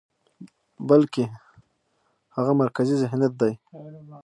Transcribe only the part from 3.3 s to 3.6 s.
دى،